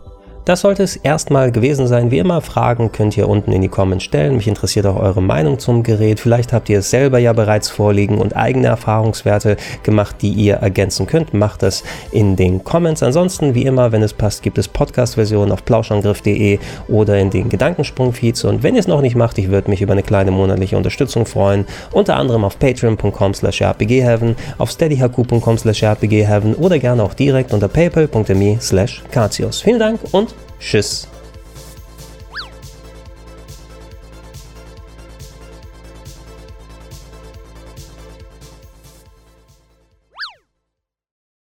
Das 0.46 0.60
sollte 0.60 0.84
es 0.84 0.94
erstmal 0.94 1.50
gewesen 1.50 1.88
sein. 1.88 2.12
Wie 2.12 2.20
immer, 2.20 2.40
Fragen 2.40 2.92
könnt 2.92 3.16
ihr 3.16 3.28
unten 3.28 3.50
in 3.50 3.62
die 3.62 3.68
Comments 3.68 4.02
stellen. 4.02 4.36
Mich 4.36 4.46
interessiert 4.46 4.86
auch 4.86 4.94
eure 4.94 5.20
Meinung 5.20 5.58
zum 5.58 5.82
Gerät. 5.82 6.20
Vielleicht 6.20 6.52
habt 6.52 6.68
ihr 6.68 6.78
es 6.78 6.90
selber 6.90 7.18
ja 7.18 7.32
bereits 7.32 7.68
vorliegen 7.68 8.18
und 8.18 8.36
eigene 8.36 8.68
Erfahrungswerte 8.68 9.56
gemacht, 9.82 10.18
die 10.22 10.30
ihr 10.30 10.54
ergänzen 10.54 11.08
könnt. 11.08 11.34
Macht 11.34 11.64
das 11.64 11.82
in 12.12 12.36
den 12.36 12.62
Comments. 12.62 13.02
Ansonsten, 13.02 13.56
wie 13.56 13.64
immer, 13.64 13.90
wenn 13.90 14.04
es 14.04 14.14
passt, 14.14 14.44
gibt 14.44 14.56
es 14.56 14.68
Podcast-Versionen 14.68 15.50
auf 15.50 15.64
plauschangriff.de 15.64 16.60
oder 16.86 17.18
in 17.18 17.30
den 17.30 17.48
Gedankensprung-Feeds. 17.48 18.44
Und 18.44 18.62
wenn 18.62 18.76
ihr 18.76 18.80
es 18.80 18.86
noch 18.86 19.00
nicht 19.00 19.16
macht, 19.16 19.38
ich 19.38 19.50
würde 19.50 19.68
mich 19.68 19.82
über 19.82 19.94
eine 19.94 20.04
kleine 20.04 20.30
monatliche 20.30 20.76
Unterstützung 20.76 21.26
freuen. 21.26 21.66
Unter 21.90 22.14
anderem 22.14 22.44
auf 22.44 22.56
patreon.com 22.60 23.34
slash 23.34 23.62
rpgheaven, 23.62 24.36
auf 24.58 24.70
steadyhq.com 24.70 25.58
slash 25.58 25.82
rpgheaven 25.82 26.54
oder 26.54 26.78
gerne 26.78 27.02
auch 27.02 27.14
direkt 27.14 27.52
unter 27.52 27.66
paypal.me 27.66 28.58
slash 28.60 29.02
Vielen 29.64 29.80
Dank 29.80 29.98
und 30.12 30.35
Tschüss. 30.66 31.06